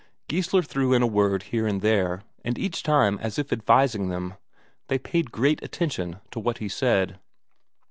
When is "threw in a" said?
0.65-1.05